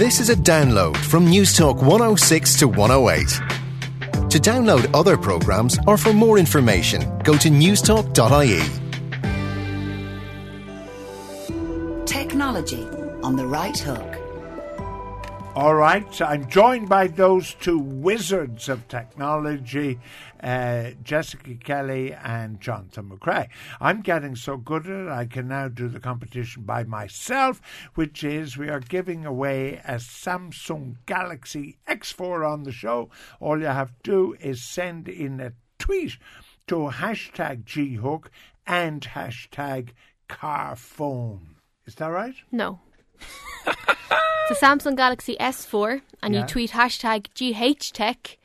[0.00, 3.28] This is a download from Newstalk 106 to 108.
[4.30, 8.64] To download other programmes or for more information, go to newstalk.ie.
[12.06, 12.88] Technology
[13.22, 14.09] on the right hook.
[15.56, 19.98] All right, I'm joined by those two wizards of technology,
[20.40, 23.48] uh, Jessica Kelly and Jonathan McCrea.
[23.80, 27.60] I'm getting so good at it, I can now do the competition by myself,
[27.96, 33.10] which is we are giving away a Samsung Galaxy X4 on the show.
[33.40, 36.16] All you have to do is send in a tweet
[36.68, 38.26] to hashtag GHook
[38.68, 39.90] and hashtag
[40.28, 41.56] carphone.
[41.86, 42.36] Is that right?
[42.52, 42.78] No.
[44.50, 46.40] it's a Samsung Galaxy S4, and Yeah.
[46.40, 48.36] you tweet hashtag GHTech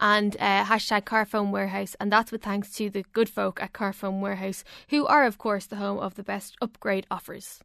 [0.00, 4.20] and uh, hashtag Carphone Warehouse, and that's with thanks to the good folk at Carphone
[4.20, 7.60] Warehouse, who are, of course, the home of the best upgrade offers.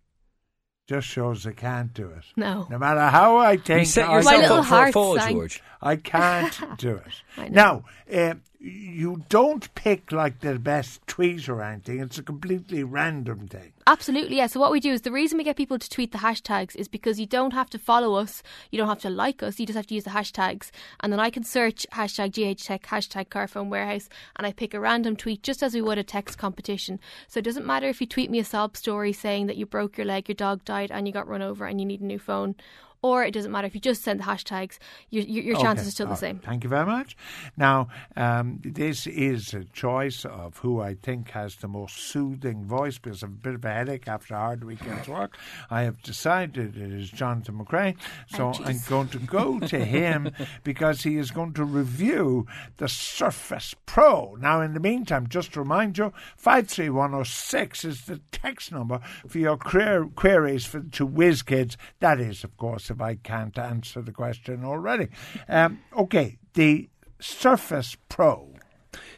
[0.88, 2.23] Just shows I can't do it.
[2.35, 2.66] No.
[2.70, 5.20] No matter how I think You set I, My yourself little up for a fall,
[5.20, 5.31] sank.
[5.38, 5.63] George.
[5.81, 7.14] I can't do it.
[7.38, 12.02] I Now, uh, you don't pick like the best tweet or anything.
[12.02, 13.71] It's a completely random thing.
[13.88, 14.47] Absolutely, yeah.
[14.47, 16.89] So what we do is the reason we get people to tweet the hashtags is
[16.89, 19.77] because you don't have to follow us, you don't have to like us, you just
[19.77, 24.09] have to use the hashtags, and then I can search hashtag GHTech, hashtag Carphone Warehouse,
[24.35, 26.99] and I pick a random tweet just as we would a text competition.
[27.30, 29.97] So it doesn't matter if you tweet me a sob story saying that you broke
[29.97, 32.19] your leg, your dog died, and you got run over, and you need a new
[32.19, 32.55] phone.
[33.02, 34.78] Or it doesn't matter if you just send the hashtags,
[35.09, 36.19] your, your, your chances Okay, are still all the right.
[36.19, 36.39] same.
[36.39, 37.16] Thank you very much.
[37.55, 42.97] Now, um, this is a choice of who I think has the most soothing voice
[42.97, 45.38] because of a bit of a headache after a hard weekend's work.
[45.70, 47.95] I have decided it is Jonathan McCrea,
[48.27, 50.31] so Oh, I'm going to go to him
[50.64, 54.36] because he is going to review the Surface Pro.
[54.39, 59.58] Now, in the meantime, just to remind you, 53106 is the text number for your
[59.58, 61.75] queries for, to WizKids.
[62.00, 65.08] That is, of course, if I can't answer the question already.
[65.48, 68.54] Um, okay, the Surface Pro.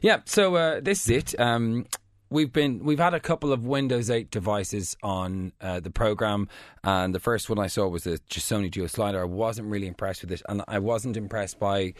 [0.01, 1.39] Yeah, so uh, this is it.
[1.39, 1.85] Um,
[2.29, 6.47] we've been we've had a couple of Windows 8 devices on uh, the program,
[6.83, 9.21] and the first one I saw was the Sony Duo Slider.
[9.21, 11.93] I wasn't really impressed with it, and I wasn't impressed by.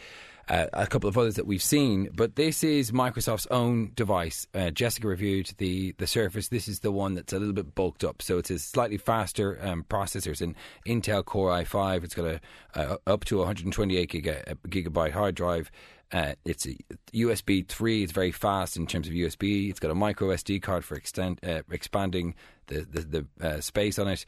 [0.48, 4.46] Uh, a couple of others that we've seen, but this is Microsoft's own device.
[4.52, 6.48] Uh, Jessica reviewed the the Surface.
[6.48, 9.58] This is the one that's a little bit bulked up, so it's a slightly faster
[9.62, 10.28] um, processor.
[10.28, 12.02] It's an Intel Core i5.
[12.02, 12.40] It's got a
[12.74, 15.70] uh, up to 128 giga, gigabyte hard drive.
[16.10, 16.76] Uh, it's a
[17.14, 18.02] USB 3.
[18.02, 19.70] It's very fast in terms of USB.
[19.70, 22.34] It's got a micro SD card for extend, uh, expanding
[22.66, 24.26] the the, the uh, space on it.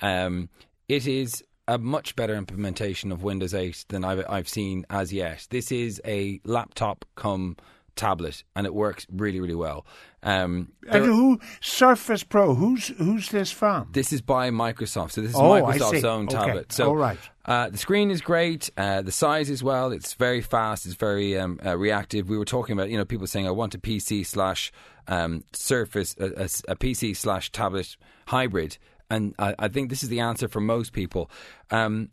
[0.00, 0.50] Um,
[0.88, 5.46] it is a much better implementation of Windows 8 than I've, I've seen as yet.
[5.50, 7.56] This is a laptop come
[7.96, 9.86] tablet, and it works really really well.
[10.24, 12.54] Um, And who Surface Pro?
[12.54, 13.88] Who's who's this from?
[13.92, 16.34] this is by Microsoft, so this is Oh, Microsoft's own Okay.
[16.34, 16.72] tablet.
[16.72, 17.18] So, All right.
[17.44, 18.68] uh, the screen is great.
[18.76, 19.92] Uh, the size as well.
[19.92, 20.86] It's very fast.
[20.86, 22.28] It's very um, uh, reactive.
[22.28, 24.72] We were talking about you know people saying I want a PC slash
[25.06, 27.96] um, Surface, a, a, a PC slash tablet
[28.26, 28.76] hybrid,
[29.10, 31.30] and I, I think this is the answer for most people.
[31.70, 32.10] Um,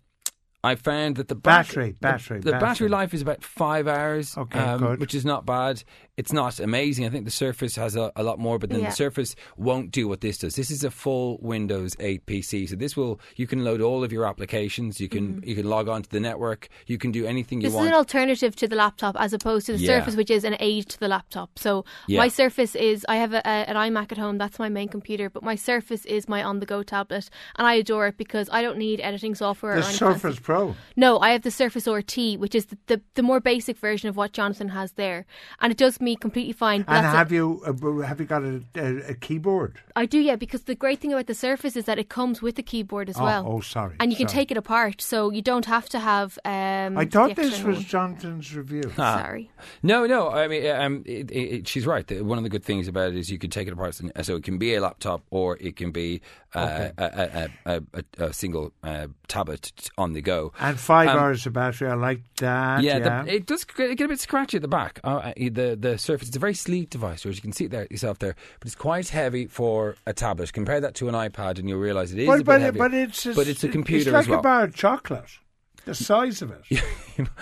[0.63, 2.59] I found that the Battery, the- battery, the, battery.
[2.67, 4.99] battery life is about five hours, Okay, um, good.
[4.99, 5.83] which is not bad.
[6.21, 7.03] It's not amazing.
[7.07, 8.89] I think the Surface has a, a lot more, but then Yeah.
[8.89, 10.53] the Surface won't do what this does.
[10.55, 14.11] This is a full Windows 8 PC, so this will you can load all of
[14.11, 14.99] your applications.
[15.01, 16.69] You can you can log onto the network.
[16.85, 17.73] You can do anything you Mm-hmm.
[17.73, 17.87] This is want.
[17.89, 19.97] an alternative to the laptop as opposed to the Yeah.
[19.99, 21.49] Surface, which is an aid to the laptop.
[21.57, 22.19] So Yeah.
[22.19, 24.37] my Surface is I have a, a, an iMac at home.
[24.37, 28.17] That's my main computer, but my Surface is my on-the-go tablet, and I adore it
[28.17, 29.73] because I don't need editing software.
[29.75, 30.75] The or Surface fancy- Pro.
[30.95, 34.15] No, I have the Surface RT, which is the, the, the more basic version of
[34.17, 35.25] what Jonathan has there,
[35.61, 36.81] and it does me completely fine.
[36.83, 39.73] but And that's a- have you uh, have you got a, a, a keyboard?
[39.95, 42.55] I do, yeah, because the great thing about the Surface is that it comes with
[42.59, 43.43] a keyboard as Oh, well.
[43.47, 44.39] oh, sorry, And you can sorry.
[44.39, 46.29] take it apart, so you don't have to have.
[46.45, 47.85] Um, I thought this was one.
[47.85, 48.83] Jonathan's review.
[48.95, 49.49] Sorry.
[49.83, 50.21] No, no.
[50.41, 52.05] I mean, um, it, it, it- she's right.
[52.07, 54.11] The- One of the good things about it is you can take it apart, and-
[54.25, 56.21] so it can be a laptop or it can be
[56.53, 57.81] uh, a, a, a,
[58.19, 60.51] a, a single uh, tablet on the go.
[60.59, 61.87] And five Um, hours of battery.
[61.89, 62.83] I like that.
[62.83, 64.99] Yeah, Yeah, The, it does get get a bit scratchy at the back.
[65.03, 67.35] Uh, uh, the the Surface it's a very sleek device, George.
[67.35, 70.51] You can see it there yourself there, but it's quite heavy for a tablet.
[70.53, 72.93] Compare that to an iPad, and you'll realise it is a but, bit but, but
[72.93, 74.39] it's but it's a computer It's like as well.
[74.39, 75.39] a bar of chocolate.
[75.85, 76.81] The size of it.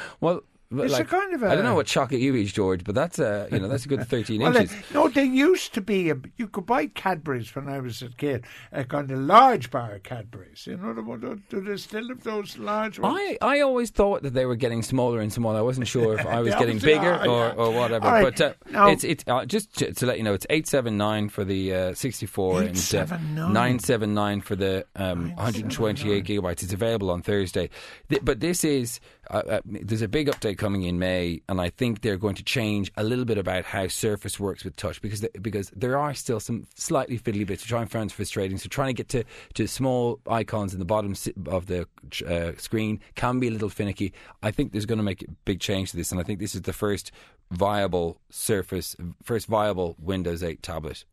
[0.21, 3.17] well, It's a kind of I don't know what chocolate you eat, George, but that's
[3.17, 4.75] a you know that's a good thirteen Well, uh, inches.
[4.93, 6.11] no, they used to be.
[6.11, 9.95] A, you could buy Cadbury's when I was a kid, a kind of large bar
[9.95, 10.67] of Cadbury's.
[10.67, 13.17] You know, do, do they still have those large ones?
[13.19, 15.57] I, I always thought that they were getting smaller and smaller.
[15.57, 18.05] I wasn't sure if I was getting bigger are, or, or whatever.
[18.07, 20.97] Right, But uh, it's it's uh, just to, to let you know, it's eight seven
[20.97, 23.51] nine for the uh, sixty four and 879.
[23.53, 26.61] nine seven nine for the um, one hundred and twenty eight gigabytes.
[26.61, 27.71] It's available on Thursday.
[28.09, 28.99] Th- but this is
[29.31, 32.43] uh, uh, there's a big update coming in May, and I think they're going to
[32.43, 36.13] change a little bit about how Surface works with touch because the, because there are
[36.13, 38.57] still some slightly fiddly bits I find frustrating.
[38.57, 39.23] So trying to get to,
[39.55, 41.15] to small icons in the bottom
[41.47, 41.87] of the
[42.27, 44.13] uh, screen can be a little finicky.
[44.43, 46.53] I think there's going to make a big change to this, and I think this
[46.53, 47.11] is the first
[47.49, 51.05] viable Surface, first viable Windows 8 tablet.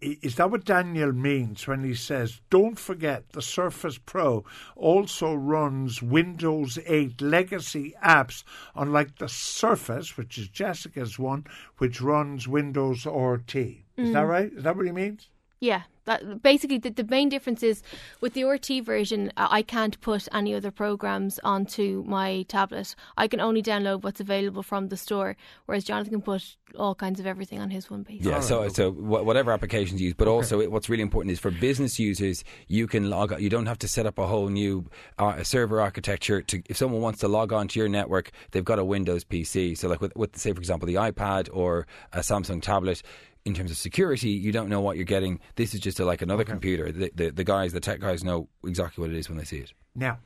[0.00, 4.44] Is that what Daniel means when he says, don't forget the Surface Pro
[4.76, 8.44] also runs Windows 8 legacy apps,
[8.74, 11.46] unlike the Surface, which is Jessica's one,
[11.78, 13.56] which runs Windows RT.
[13.56, 14.28] Is that mm.
[14.28, 14.52] right?
[14.52, 15.30] Is that what he means?
[15.60, 17.82] Yeah, that basically the, the main difference is
[18.20, 22.94] with the RT version, uh, I can't put any other programs onto my tablet.
[23.16, 25.36] I can only download what's available from the store,
[25.66, 28.24] whereas Jonathan can put all kinds of everything on his one page.
[28.24, 31.50] Yeah, so so whatever applications you use, but also it, what's really important is for
[31.50, 33.32] business users, you can log.
[33.32, 33.42] on.
[33.42, 34.86] You don't have to set up a whole new
[35.18, 36.42] uh, server architecture.
[36.42, 39.76] To if someone wants to log on to your network, they've got a Windows PC.
[39.76, 43.02] So like with, with say for example the iPad or a Samsung tablet.
[43.46, 45.38] In terms of security, you don't know what you're getting.
[45.54, 46.90] This is just a, like another computer.
[46.90, 49.58] The, the the guys, the tech guys, know exactly what it is when they see
[49.58, 49.72] it.
[49.94, 50.18] Now,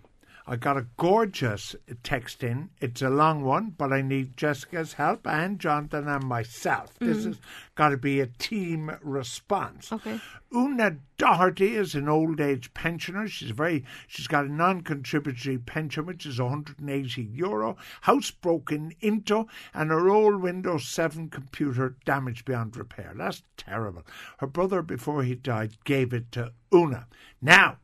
[0.51, 2.71] I got a gorgeous text in.
[2.81, 6.99] It's a long one, but I need Jessica's help and Jonathan and myself.
[6.99, 7.27] This mm.
[7.27, 7.41] has
[7.77, 9.93] got to be a team response.
[9.93, 10.19] Okay.
[10.53, 13.29] Una Doherty is an old age pensioner.
[13.29, 17.77] She's very she's got a non contributory pension which is 180 euro.
[18.01, 23.13] House broken into and her old Windows 7 computer damaged beyond repair.
[23.15, 24.03] That's terrible.
[24.39, 27.07] Her brother before he died gave it to Una.
[27.41, 27.79] Now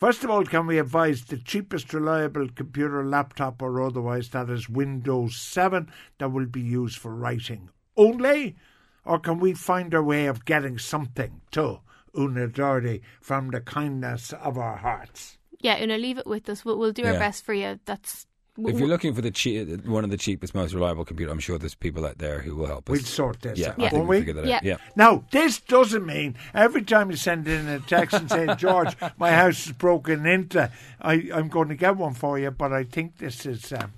[0.00, 4.66] First of all, can we advise the cheapest reliable computer, laptop, or otherwise that is
[4.66, 7.68] Windows 7 that will be used for writing
[7.98, 8.56] only?
[9.04, 11.80] Or can we find a way of getting something to
[12.16, 15.36] Una Doherty from the kindness of our hearts?
[15.60, 16.64] Yeah, Una, leave it with us.
[16.64, 17.18] We'll, we'll do our Yeah.
[17.18, 17.78] best for you.
[17.84, 18.26] That's
[18.68, 21.58] If you're looking for the cheap, one of the cheapest, most reliable computer, I'm sure
[21.58, 22.92] there's people out there who will help us.
[22.92, 24.24] We'll sort this yeah, out, I think won't we'll we?
[24.24, 24.56] figure that Yeah.
[24.56, 24.64] out.
[24.64, 24.76] Yeah.
[24.96, 29.30] Now, this doesn't mean every time you send in a text and say, George, my
[29.30, 30.70] house is broken into,
[31.00, 33.72] I, I'm going to get one for you, but I think this is.
[33.72, 33.92] Um,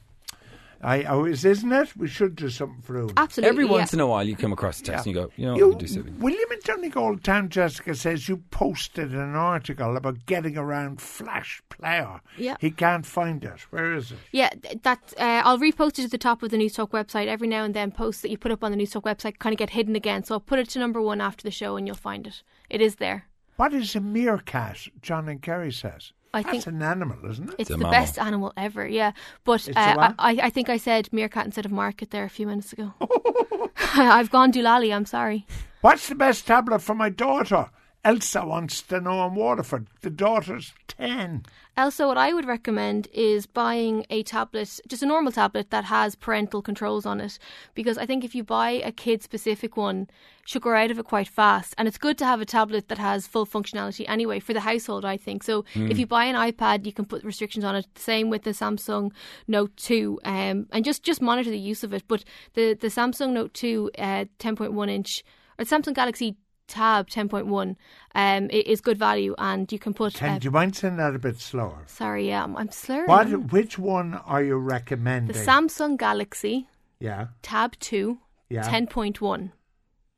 [0.83, 1.97] I, always, is, isn't it?
[1.97, 3.13] We should do something for Una.
[3.17, 3.71] absolutely Every yeah.
[3.71, 5.73] once in a while, you come across a text and you go, you know, You,
[5.73, 6.19] I'll do something.
[6.19, 12.21] William in Donegal Town, Jessica says you posted an article about getting around Flash Player.
[12.37, 12.57] Yeah.
[12.59, 13.61] He can't find it.
[13.71, 14.19] Where is it?
[14.33, 14.51] Yeah,
[14.83, 17.63] that uh, I'll repost it to the top of the News Talk website every now
[17.63, 17.93] and then.
[17.93, 20.25] Posts that you put up on the News Talk website kind of get hidden again,
[20.25, 22.43] so I'll put it to number one after the show, and you'll find it.
[22.69, 23.29] It is there.
[23.57, 24.89] What is a meerkat?
[25.01, 26.13] John and Kerry says.
[26.35, 27.55] I That's think- an animal, isn't it?
[27.59, 27.93] It's a the mammal.
[27.93, 28.87] best animal ever.
[28.87, 29.13] Yeah,
[29.45, 30.13] but uh.
[30.19, 32.93] I, I think I said meerkat instead of market there a few minutes ago.
[33.95, 34.95] I've gone Doolally.
[34.95, 35.47] I'm sorry.
[35.83, 37.71] What's the best tablet for my daughter?
[38.05, 39.87] Elsa wants to know in Waterford.
[40.01, 41.45] The daughter's 10.
[41.77, 46.17] Elsa, what I would recommend is buying a tablet, just a normal tablet that has
[46.17, 47.39] parental controls on it.
[47.75, 50.09] Because I think if you buy a kid specific one,
[50.45, 51.75] she'll grow out of it quite fast.
[51.79, 55.05] And it's good to have a tablet that has full functionality anyway for the household,
[55.05, 55.45] I think.
[55.45, 57.87] So if you buy an iPad, you can put restrictions on it.
[57.97, 59.13] Same with the Samsung
[59.47, 60.19] Note 2.
[60.25, 62.03] Um, and just, just monitor the use of it.
[62.09, 65.23] But the, the Samsung Note 2 uh, 10.1 inch,
[65.57, 66.37] or Samsung Galaxy
[66.69, 67.77] Tab 10.1 um,
[68.15, 69.35] i- is good value.
[69.39, 70.15] And you can put.
[70.15, 71.83] Can uh, do you mind saying that a bit slower?
[71.87, 73.07] Sorry, yeah, I'm, I'm slurring.
[73.07, 73.29] What?
[73.53, 75.37] Which one are you recommending?
[75.37, 76.69] The Samsung Galaxy
[77.01, 78.63] Yeah, Tab 2 Yeah.
[78.63, 79.51] 10.1.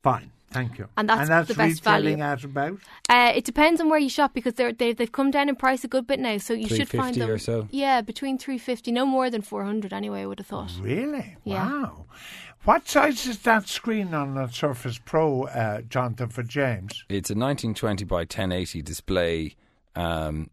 [0.03, 0.31] fine.
[0.51, 0.87] Thank you.
[0.95, 2.31] And that's that's the best retailing value.
[2.33, 2.77] at about?
[3.09, 5.83] Uh, it depends on where you shop because they're, they've, they've come down in price
[5.83, 6.37] a good bit now.
[6.37, 7.29] So you should find them.
[7.29, 7.67] or so?
[7.71, 10.71] Yeah, between 350, no more than 400 anyway, I would have thought.
[10.79, 11.35] Really?
[11.43, 11.65] Yeah.
[11.67, 12.05] Wow.
[12.65, 17.03] What size is that screen on the Surface Pro, uh, Jonathan, for James?
[17.09, 19.55] It's a 1920 by 1080 display.
[19.95, 20.49] Um,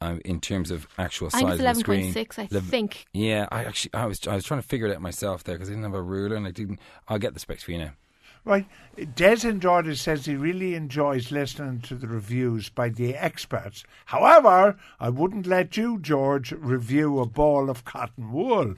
[0.00, 2.64] um, in terms of actual I think size it's of the screen, 11.6, I Lev-
[2.64, 3.06] think.
[3.12, 5.70] Yeah, I actually I was I was trying to figure it out myself there because
[5.70, 6.80] I didn't have a ruler and I didn't.
[7.08, 7.92] I'll get the specs for you now.
[8.44, 8.66] Right.
[9.14, 13.84] Des in Jordan says he really enjoys listening to the reviews by the experts.
[14.06, 18.74] However, I wouldn't let you, George, review a ball of cotton wool.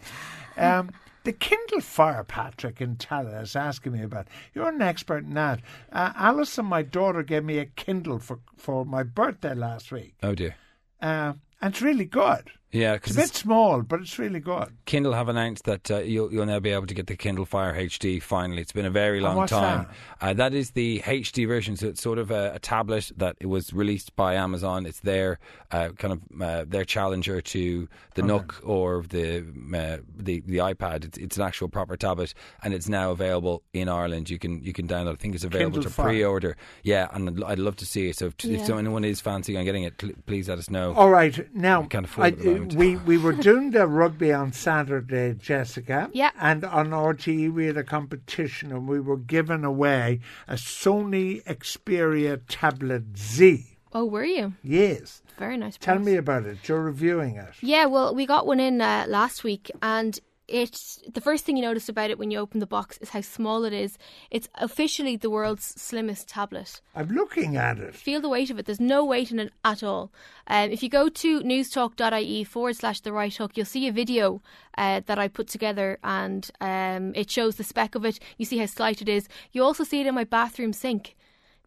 [0.57, 0.91] Um,
[1.27, 4.29] the Kindle Fire, Patrick in Tallaght is asking me about.
[4.55, 5.61] You're an expert in that.
[5.93, 10.15] Uh, Alison, my daughter, gave me a Kindle for, for my birthday last week.
[10.23, 10.55] Oh dear.
[11.03, 12.53] Uh, and it's really good.
[12.77, 14.69] Yeah, It's because a bit small, but it's really good.
[14.85, 17.75] Kindle have announced that uh, you'll, you'll now be able to get the Kindle Fire
[17.75, 18.61] HD finally.
[18.63, 19.87] It's been a very long what's time.
[20.21, 23.47] Uh, that is the HD version, so it's sort of a, a tablet that it
[23.47, 24.85] was released by Amazon.
[24.87, 25.39] It's their
[25.71, 29.39] uh, kind of uh, their challenger to the Nook or the
[29.75, 31.05] uh, the the iPad.
[31.05, 34.29] It's, it's an actual proper tablet, and it's now available in Ireland.
[34.31, 35.13] You can you can download.
[35.13, 36.07] I think it's available Kindle to Fire.
[36.09, 36.57] pre-order.
[36.83, 38.17] Yeah, and I'd, I'd love to see it.
[38.19, 38.61] So if, Yeah.
[38.61, 40.95] if anyone is fancying on getting it, cl- please let us know.
[40.95, 43.07] All right, now can't afford I- it moment.
[43.07, 46.11] we we were doing the rugby on Saturday, Jessica.
[46.13, 46.31] Yeah.
[46.41, 52.41] and on RTE we had a competition, and we were giving away a Sony Xperia
[52.49, 53.67] Tablet Z.
[53.93, 54.53] Oh, were you?
[54.63, 55.79] Yes, Very nice.
[55.79, 56.59] tell me about it.
[56.69, 57.55] You're reviewing it.
[57.63, 61.63] Yeah, well, we got one in uh, last week, and it the first thing you
[61.63, 63.99] notice about it when you open the box is how small it is.
[64.31, 66.81] It's officially the world's slimmest tablet.
[66.95, 67.95] I'm looking at it.
[67.95, 68.67] Feel the weight of it.
[68.67, 70.13] There's no weight in it at all.
[70.47, 74.43] Um, if you go to newstalk.ie forward slash the right hook, you'll see a video
[74.79, 78.19] uh, that I put together and um, it shows the spec of it.
[78.39, 79.29] You see how slight it is.
[79.53, 81.17] You also see it in my bathroom sink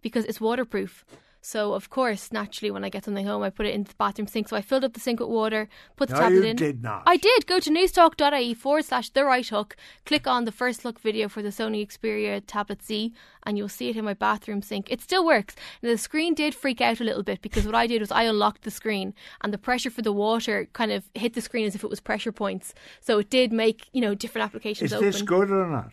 [0.02, 1.06] because it's waterproof.
[1.42, 4.28] So, of course, naturally, when I get something home, I put it into the bathroom
[4.28, 4.50] sink.
[4.50, 6.56] So I filled up the sink with water, put the No, tablet you in.
[6.58, 7.04] did not.
[7.06, 7.48] I did.
[7.48, 11.42] Go to newstalk.ie forward slash the right hook, click on the first look video for
[11.42, 14.92] the Sony Xperia Tablet Z, and you'll see it in my bathroom sink.
[14.92, 15.56] It still works.
[15.82, 18.24] Now, the screen did freak out a little bit because what I did was I
[18.24, 21.74] unlocked the screen and the pressure for the water kind of hit the screen as
[21.74, 22.74] if it was pressure points.
[23.00, 25.12] So it did make, you know, different applications Is open.
[25.12, 25.92] this good or not?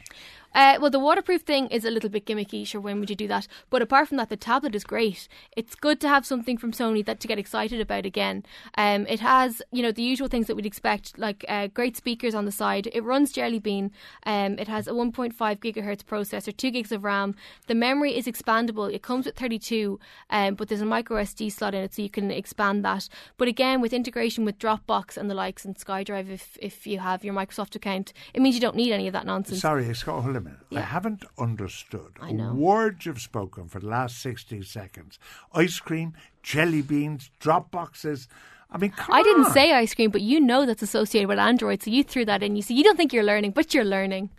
[0.55, 2.67] Uh, well, the waterproof thing is a little bit gimmicky.
[2.67, 3.47] Sure, when would you do that?
[3.71, 5.29] But apart from that, the tablet is great.
[5.57, 8.45] It's good to have something from Sony that to get excited about again.
[8.77, 12.35] Um, it has, you know, the usual things that we'd expect, like uh, great speakers
[12.35, 12.89] on the side.
[12.93, 13.91] It runs Jelly Bean.
[14.25, 17.35] Um, it has a 1.5 gigahertz processor, two gigs of RAM.
[17.67, 18.93] The memory is expandable.
[18.93, 19.99] It comes with 32,
[20.31, 23.09] um, but there's a micro SD slot in it, so you can expand that.
[23.37, 27.25] But again, with integration with Dropbox and the likes and SkyDrive, if if you have
[27.25, 29.61] your Microsoft account, it means you don't need any of that nonsense.
[29.61, 30.61] Sorry, Scott, a minute.
[30.73, 35.19] I haven't understood I a word you've spoken for the last 60 seconds.
[35.53, 38.29] Ice cream, jelly beans, drop boxes.
[38.71, 39.53] I mean, I didn't on.
[39.53, 42.57] say ice cream, but you know that's associated with Android, so you threw that in.
[42.57, 44.31] You see, you don't think you're learning, but you're learning.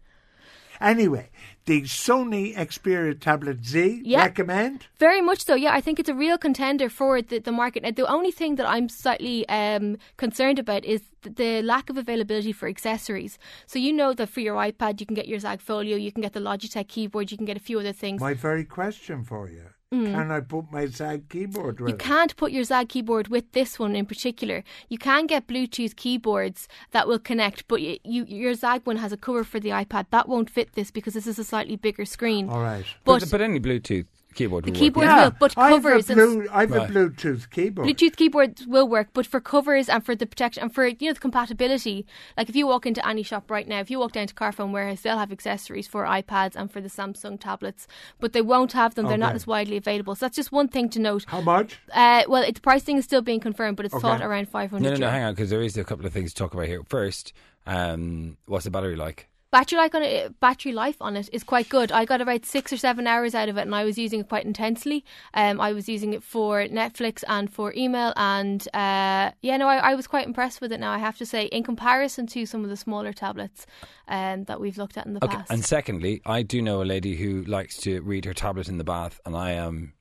[0.79, 1.29] Anyway,
[1.65, 4.23] the Sony Xperia Tablet Z, Yeah.
[4.23, 4.85] recommend?
[4.99, 5.73] Very much so, yeah.
[5.73, 7.83] I think it's a real contender for the, the market.
[7.83, 12.53] Now, the only thing that I'm slightly um, concerned about is the lack of availability
[12.53, 13.37] for accessories.
[13.65, 16.21] So you know that for your iPad, you can get your ZAGG Folio, you can
[16.21, 18.21] get the Logitech keyboard, you can get a few other things.
[18.21, 19.63] My very question for you.
[19.89, 21.91] Can I put my ZAGG keyboard with Mm.
[21.91, 24.63] You can't put your ZAGG keyboard with this one in particular.
[24.89, 29.13] You can get Bluetooth keyboards that will connect, but you, you, your ZAGG one has
[29.13, 30.07] a cover for the iPad.
[30.09, 32.49] That won't fit this because this is a slightly bigger screen.
[32.49, 32.85] All right.
[33.05, 35.17] But, But, but any Bluetooth keyboard The will keyboard- work.
[35.23, 36.89] will, but I have a, covers and- blue, I have Right.
[36.89, 37.87] a Bluetooth keyboard.
[37.87, 41.13] Bluetooth keyboards will work, but for covers and for the protection and for you know
[41.13, 42.05] the compatibility,
[42.37, 44.71] like if you walk into any shop right now, if you walk down to Carphone
[44.71, 47.87] Warehouse, they'll have accessories for iPads and for the Samsung tablets,
[48.19, 49.07] but they won't have them.
[49.07, 50.15] They're not as widely available.
[50.15, 51.25] So that's just one thing to note.
[51.27, 51.79] How much?
[51.93, 54.01] Uh, well, it, the pricing is still being confirmed, but it's Okay.
[54.01, 54.83] thought around five hundred.
[54.83, 56.67] No, no, no, hang on, because there is a couple of things to talk about
[56.67, 56.83] here.
[56.87, 57.33] First,
[57.65, 59.27] um, what's the battery like?
[59.49, 61.89] Battery life on it, battery life on it is quite good.
[61.91, 64.27] I got about six or seven hours out of it, and I was using it
[64.27, 65.05] quite intensely.
[65.33, 69.77] Um, I was using it for Netflix and for email, and uh, yeah, no, I,
[69.77, 70.81] I was quite impressed with it.
[70.81, 73.65] Now I have to say, in comparison to some of the smaller tablets
[74.09, 75.49] um, that we've looked at in the Okay, past.
[75.49, 78.83] and secondly, I do know a lady who likes to read her tablet in the
[78.83, 79.93] bath, and I am.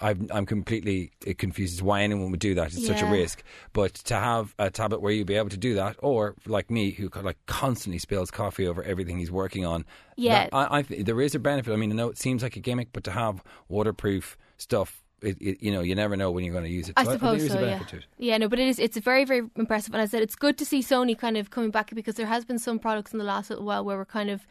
[0.00, 2.68] I'm, I'm completely uh, confused as to why anyone would do that.
[2.72, 3.42] It's such a risk.
[3.72, 6.92] But to have a tablet where you'd be able to do that, or like me,
[6.92, 9.84] who like constantly spills coffee over everything he's working on,
[10.16, 10.48] Yeah.
[10.52, 11.72] I, I th- there is a benefit.
[11.72, 15.36] I mean, I know it seems like a gimmick, but to have waterproof stuff, it,
[15.40, 16.94] it, you know, you never know when you're going to use it.
[16.96, 17.60] I So suppose is so.
[17.60, 17.82] Yeah,
[18.18, 18.38] yeah.
[18.38, 18.78] No, but it is.
[18.78, 19.92] It's very, very impressive.
[19.92, 22.44] And I said it's good to see Sony kind of coming back because there has
[22.44, 24.46] been some products in the last little while where we're kind of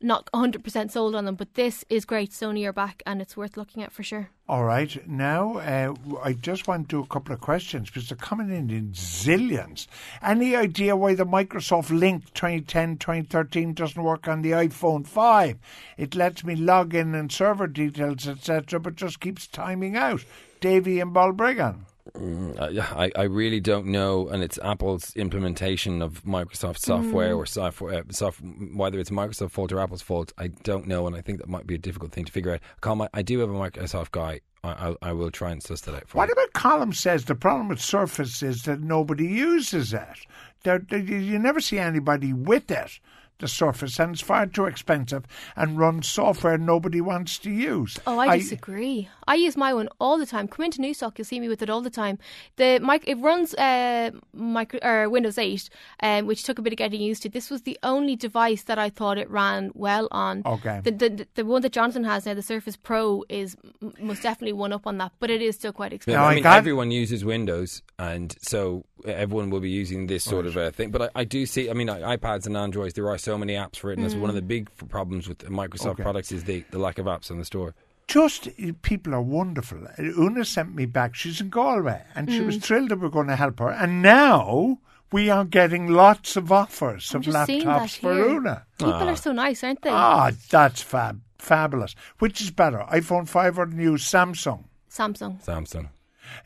[0.00, 1.34] not 100% sold on them.
[1.34, 2.30] But this is great.
[2.30, 4.30] Sony are back, and it's worth looking at for sure.
[4.48, 5.06] All right.
[5.06, 8.70] Now, uh, I just want to do a couple of questions because they're coming in
[8.70, 9.86] in zillions.
[10.22, 15.58] Any idea why the Microsoft Lync 2010 2013 doesn't work on the iPhone 5?
[15.96, 20.24] It lets me log in and server details, etc., but just keeps timing out.
[20.60, 21.84] Davy and Balbriggan.
[22.14, 27.46] Uh, yeah, I, I really don't know, and it's Apple's implementation of Microsoft software or
[27.46, 28.40] software, uh, soft,
[28.74, 30.32] whether it's Microsoft fault or Apple's fault.
[30.38, 32.60] I don't know, and I think that might be a difficult thing to figure out.
[32.82, 34.40] Colm, I, I do have a Microsoft guy.
[34.64, 36.32] I, I, I will try and suss that out for What you.
[36.32, 40.26] about Colm says the problem with Surface is that nobody uses it.
[40.64, 42.98] There, there- you you never see anybody with it.
[43.38, 45.24] The Surface, and it's far too expensive
[45.56, 47.98] and runs software nobody wants to use.
[48.06, 49.08] Oh, I, disagree.
[49.26, 50.48] I use my one all the time.
[50.48, 52.18] Come into Newstalk, you'll see me with it all the time.
[52.56, 55.68] The mic it runs uh, micro, or Windows 8,
[56.02, 57.28] um, which took a bit of getting used to.
[57.28, 60.42] This was the only device that I thought it ran well on.
[60.44, 60.80] Okay.
[60.82, 63.56] The, the, the one that Jonathan has now, the Surface Pro, is
[64.00, 66.18] most definitely one up on that, but it is still quite expensive.
[66.20, 70.24] Yeah, I I mean, got- everyone uses Windows, and so everyone will be using this
[70.24, 70.90] sort of uh, thing.
[70.90, 73.76] But I, I do see, I mean, iPads and Androids, there are so many apps
[73.76, 76.02] for it, and that's one of the big problems with Microsoft Okay.
[76.04, 77.74] products is the, the lack of apps on the store.
[78.06, 79.78] just uh, people are wonderful.
[79.98, 81.14] Una sent me back.
[81.14, 82.62] She's in Galway, and she was Mm.
[82.62, 83.70] thrilled that we're going to help her.
[83.70, 84.78] And now
[85.12, 88.28] we are getting lots of offers I'm of just seeing that laptops for here.
[88.36, 88.64] Una.
[88.78, 89.90] People are so nice, aren't they?
[89.90, 91.94] Ah, that's fab, fabulous.
[92.18, 94.64] Which is better, iPhone five or the new Samsung?
[94.90, 95.44] Samsung.
[95.44, 95.88] Samsung.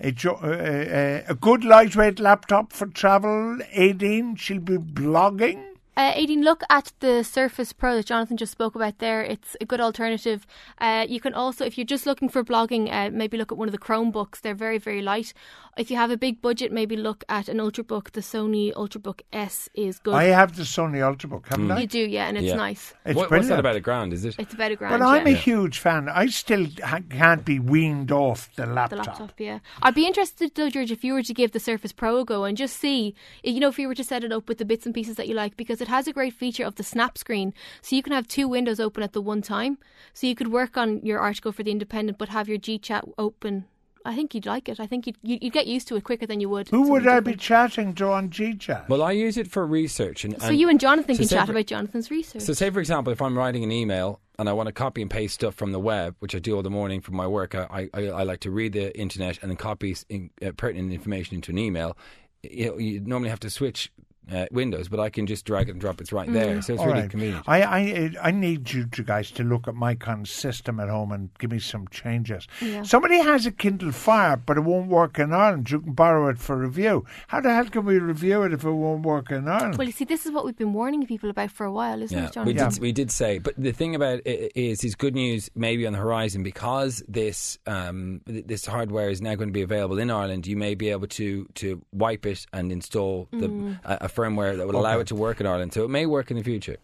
[0.01, 3.59] A, jo- uh, uh, a good lightweight laptop for travel.
[3.75, 4.37] Aideen.
[4.39, 5.65] She'll be blogging.
[5.95, 9.23] Uh, Aideen, look at the Surface Pro that Jonathan just spoke about there.
[9.23, 10.47] It's a good alternative.
[10.79, 13.69] Uh, you can also, if you're just looking for blogging, uh, maybe look at one
[13.69, 14.41] of the Chromebooks.
[14.41, 15.35] They're very, very light.
[15.75, 18.11] If you have a big budget, maybe look at an Ultrabook.
[18.13, 20.13] The Sony Ultrabook S is good.
[20.13, 21.81] I have the Sony Ultrabook, haven't I?
[21.81, 22.57] you do, yeah, and it's Yeah.
[22.57, 22.93] nice.
[23.07, 23.49] It's What- what's brilliant.
[23.49, 24.35] that about a grand, is it?
[24.39, 24.99] It's about a grand.
[25.01, 25.33] But I'm yeah.
[25.33, 26.11] a huge fan.
[26.11, 28.91] I still ha- can't be weaned off the laptop.
[28.91, 29.21] the laptop.
[29.21, 29.61] laptop, yeah.
[29.83, 32.45] I'd be interested though, George, if you were to give the Surface Pro a go
[32.45, 34.85] and just see, you know, if you were to set it up with the bits
[34.85, 37.55] and pieces that you like, because it has a great feature of the snap screen,
[37.81, 39.79] so you can have two windows open at the one time.
[40.13, 43.65] So you could work on your article for the Independent, but have your GChat open.
[44.05, 44.81] I think you'd like it.
[44.81, 46.69] I think you'd, you'd you'd get used to it quicker than you would.
[46.69, 48.89] Who would something I be chatting to on GChat?
[48.89, 50.25] Well, I use it for research.
[50.25, 52.43] And, So you and Jonathan so can chat for- about Jonathan's research.
[52.43, 55.11] So, say for example, if I'm writing an email and I want to copy and
[55.11, 57.89] paste stuff from the web, which I do all the morning for my work, I
[57.95, 61.51] I, I like to read the internet and then copy in, uh, pertinent information into
[61.53, 61.97] an email.
[62.43, 63.93] You, know, you normally have to switch
[64.31, 66.61] uh, windows, but I can just drag it and drop it right there.
[66.63, 67.11] So it's All really right.
[67.11, 67.45] convenient.
[67.49, 70.89] I, I I need you two guys to look at my kind of system at
[70.89, 72.47] home and give me some changes.
[72.61, 72.83] Yeah.
[72.83, 75.71] Somebody has a Kindle Fire, but it won't work in Ireland.
[75.71, 77.05] You can borrow it for review.
[77.29, 79.77] How the hell can we review it if it won't work in Ireland?
[79.79, 82.17] well, you see, this is what we've been warning people about for a while, isn't
[82.17, 82.75] Yeah, it, we Jonathan?
[82.75, 82.83] did.
[82.83, 85.99] We did say, but the thing about it is, is good news maybe on the
[85.99, 90.47] horizon because this um, this hardware is now going to be available in Ireland.
[90.47, 93.79] You may be able to to wipe it and install the, Mm.
[93.85, 95.73] a, a firmware that will allow it to work in Ireland.
[95.75, 96.77] So it may work in the future.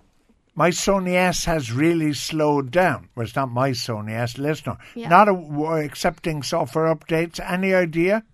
[0.54, 3.08] my Sony S has really slowed down.
[3.14, 4.76] Well, it's not my Sony S, listener.
[4.94, 5.08] Yeah.
[5.08, 7.38] Not a, w- accepting software updates.
[7.38, 8.24] Any idea?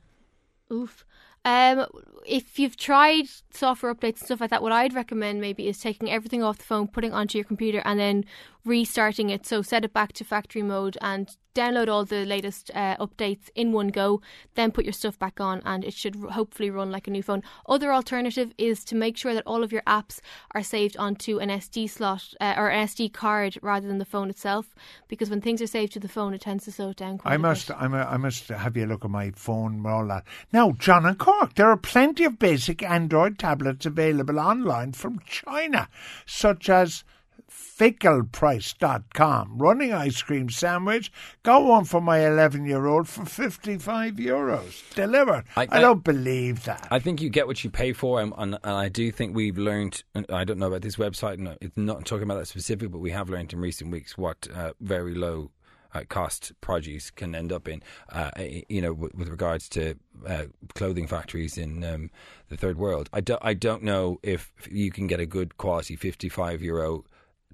[0.73, 1.05] Oof.
[1.45, 1.85] Um,
[2.25, 6.11] if you've tried software updates and stuff like that, what I'd recommend maybe is taking
[6.11, 8.25] everything off the phone, putting it onto your computer, and then
[8.65, 9.45] restarting it.
[9.45, 13.73] So set it back to factory mode and download all the latest uh, updates in
[13.73, 14.21] one go.
[14.55, 17.43] Then put your stuff back on, and it should hopefully run like a new phone.
[17.67, 20.21] Other alternative is to make sure that all of your apps
[20.53, 24.31] are saved onto an SD slot uh, or an SD card rather than the phone
[24.31, 24.75] itself,
[25.09, 27.33] because when things are saved to the phone, it tends to slow it down quite
[27.33, 27.77] I a must, bit.
[27.79, 30.25] I'm a, I must have you look at my phone and all that.
[30.53, 35.89] Now, John and Cork, there are plenty of basic Android tablets available online from China,
[36.27, 37.05] such as
[37.51, 39.59] fickleprice.com.
[39.59, 41.11] Running ice cream sandwich.
[41.43, 44.95] Got one for my 11 year old for 55 euros.
[44.95, 45.45] Delivered.
[45.57, 46.87] I, I- I- don't believe that.
[46.91, 49.59] I think you get what you pay for, and, and, and I do think we've
[49.59, 50.03] learned.
[50.31, 53.11] I don't know about this website, and it's not talking about that specific, but we
[53.11, 55.51] have learned in recent weeks what uh, very low.
[55.97, 58.29] Uh, cost produce can end up in, uh,
[58.69, 59.95] you know, with, with regards to
[60.27, 60.43] uh,
[60.75, 62.11] clothing factories in um,
[62.49, 63.09] the third world.
[63.13, 67.05] I, do, I don't know if you can get a good quality fifty-five euro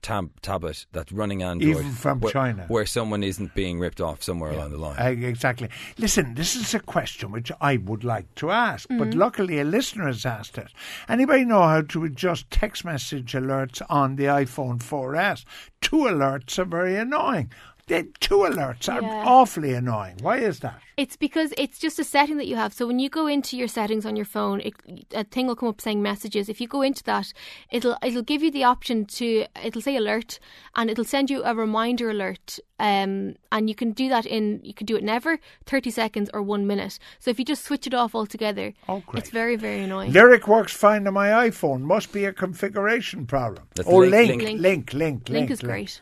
[0.03, 2.65] tab- tablet that's running Android, Even from where, China.
[2.69, 4.97] where someone isn't being ripped off somewhere along the line.
[4.99, 5.69] Uh, exactly.
[5.99, 10.07] Listen, this is a question which I would like to ask, but luckily a listener
[10.07, 10.69] has asked it.
[11.09, 15.45] Anybody know how to adjust text message alerts on the iPhone 4S?
[15.81, 17.51] Two alerts are very annoying.
[17.91, 19.25] The two alerts are Yeah.
[19.27, 20.19] awfully annoying.
[20.23, 20.81] Why is that?
[20.97, 22.73] It's because it's just a setting that you have.
[22.73, 24.75] So when you go into your settings on your phone, it,
[25.13, 26.49] a thing will come up saying messages.
[26.49, 27.33] If you go into that,
[27.73, 30.39] it'll it'll give you the option to it'll say alert,
[30.77, 32.61] and it'll send you a reminder alert.
[32.79, 36.43] Um, and you can do that in you can do it never, thirty seconds, or
[36.43, 36.97] one minute.
[37.19, 39.25] So if you just switch it off altogether, Oh, great.
[39.25, 40.13] it's very very annoying.
[40.13, 41.81] Lyric works fine on my iPhone.
[41.81, 43.65] Must be a configuration problem.
[43.75, 44.61] That's oh, Lync, Lync, Lync.
[44.61, 45.35] Lync, Lync, Lync.
[45.35, 46.01] Lync is great.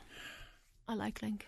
[0.86, 1.42] I like Lync.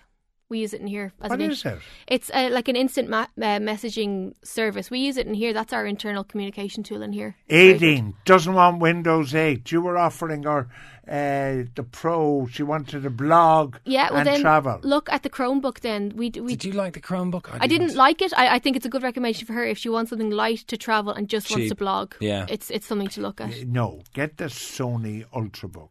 [0.50, 1.12] We use it in here.
[1.22, 1.78] As What an is it?
[2.08, 4.90] It's uh, like an instant ma- uh, messaging service.
[4.90, 5.52] We use it in here.
[5.52, 7.36] That's our internal communication tool in here.
[7.48, 9.70] Very Aideen doesn't want Windows 8.
[9.70, 10.66] You were offering her
[11.06, 12.48] uh, the Pro.
[12.50, 14.80] She wanted a blog Yeah, well and then travel.
[14.82, 15.80] look at the Chromebook.
[15.80, 17.46] Then we we Did you like the Chromebook?
[17.60, 18.32] I didn't like it.
[18.36, 20.76] I, I think it's a good recommendation for her if she wants something light to
[20.76, 21.70] travel and just wants Cheap.
[21.70, 22.14] to blog.
[22.18, 22.46] Yeah.
[22.48, 23.68] it's it's something to look at.
[23.68, 25.90] No, get the Sony Ultrabook.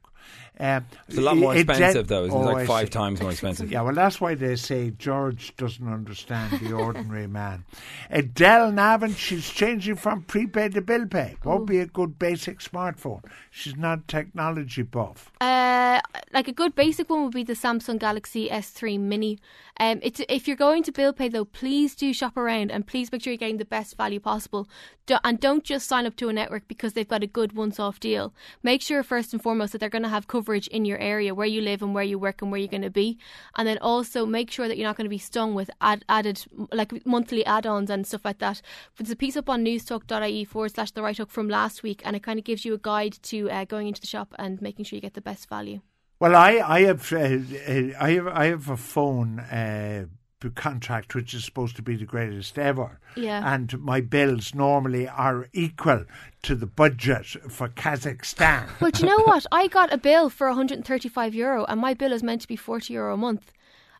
[0.61, 2.25] Um, It's a lot more it- it expensive, de- though.
[2.25, 2.91] It's Oh, like five see.
[2.91, 3.71] times more expensive.
[3.71, 7.63] Yeah, well, that's why they say George doesn't understand the ordinary man.
[8.09, 11.35] Adele Navin, she's changing from prepaid to bill pay.
[11.45, 13.23] Won't be a good basic smartphone.
[13.51, 15.31] She's not technology buff.
[15.39, 16.01] Uh,
[16.33, 19.39] like a good basic one would be the Samsung Galaxy S3 Mini.
[19.81, 23.11] Um, it's if you're going to bill pay though, please do shop around and please
[23.13, 24.67] make sure you're getting the best value possible.
[25.05, 27.99] Do, and don't just sign up to a network because they've got a good once-off
[27.99, 28.33] deal.
[28.61, 31.47] Make sure first and foremost that they're going to have coverage in your area where
[31.47, 33.17] you live and where you work and where you're going to be.
[33.55, 36.45] And then also make sure that you're not going to be stung with ad- added
[36.73, 38.61] like monthly add-ons and stuff like that.
[38.95, 42.01] But there's a piece up on newstalk.ie forward slash the right hook from last week,
[42.05, 44.61] and it kind of gives you a guide to uh, going into the shop and
[44.61, 45.81] making sure you get the best value.
[46.19, 50.05] Well, I, I have, uh, uh, I have, I have a phone uh,
[50.49, 52.99] contract which is supposed to be the greatest ever.
[53.17, 53.41] Yeah.
[53.53, 56.05] And my bills normally are equal
[56.43, 58.69] to the budget for Kazakhstan.
[58.79, 59.45] But you know what?
[59.51, 62.93] I got a bill for 135 euro, and my bill is meant to be 40
[62.93, 63.51] euro a month.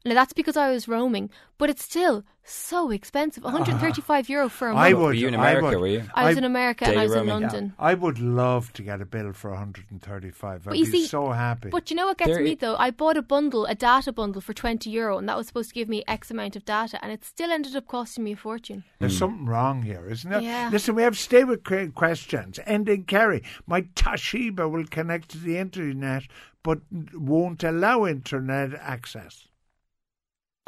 [0.06, 3.46] Now that's because I was roaming, but it's still so expensive.
[3.46, 3.50] Ah.
[3.52, 4.80] 135 euro for a month.
[4.88, 5.04] I would.
[5.04, 6.04] Were you in I America, would- were you?
[6.16, 7.42] I was I- in America and I Daily was in roaming.
[7.50, 7.74] London.
[7.78, 10.68] I would love to get a bill for 135.
[10.68, 11.70] I'd you be see- so happy.
[11.70, 12.78] But you know what gets There me i- though?
[12.78, 15.76] I bought a bundle, a data bundle for 20 euro, and that was supposed to
[15.76, 18.86] give me X amount of data, and it still ended up costing me a fortune.
[19.00, 19.20] There's hmm.
[19.20, 20.42] something wrong here, isn't there?
[20.42, 20.70] Yeah.
[20.72, 22.58] Listen, we have stay with que- questions.
[22.66, 23.44] Ending Kerry.
[23.68, 26.24] My Toshiba will connect to the internet,
[26.64, 26.80] but
[27.14, 29.49] won't allow internet access.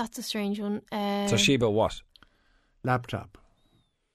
[0.02, 0.82] That's a strange one.
[0.92, 2.02] Uh, Toshiba, what?
[2.84, 3.38] Laptop.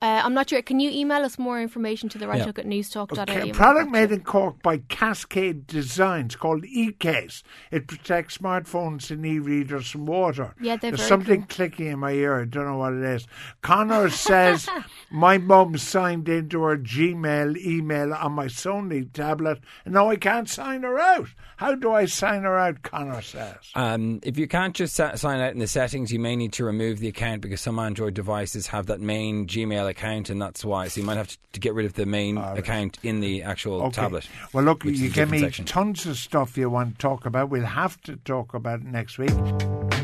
[0.02, 0.60] Uh, I'm not sure.
[0.60, 2.44] Can you email us more information to the right Yeah.
[2.44, 3.18] hook at newstalk.ie?
[3.22, 7.42] Okay, and product made in Cork by Cascade Designs called eCase.
[7.70, 10.54] It protects smartphones and e-readers from water.
[10.60, 11.48] Yeah, they're There's very something cool.
[11.48, 12.42] clicking in my ear.
[12.42, 13.26] I don't know what it is.
[13.62, 14.68] Connor says
[15.10, 20.48] my mum signed into her Gmail email on my Sony tablet, and now I can't
[20.48, 21.28] sign her out.
[21.56, 22.82] How do I sign her out?
[22.82, 23.56] Connor says.
[23.74, 26.64] Um, if you can't just sa- sign out in the settings, you may need to
[26.66, 30.88] remove the account because some Android devices have that main Gmail account, and that's why.
[30.88, 33.42] So you might have to, to get rid of the main ah, account in the
[33.42, 34.02] actual Okay.
[34.02, 34.28] tablet.
[34.52, 35.64] Well, look, you a give me section.
[35.64, 37.48] tons of stuff you want to talk about.
[37.50, 39.30] We'll have to talk about it next week.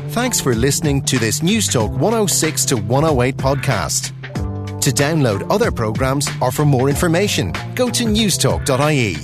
[0.09, 4.11] Thanks for listening to this News Talk 106 to 108 podcast.
[4.81, 9.15] To download other programs or for more information, go to newstalk.ie.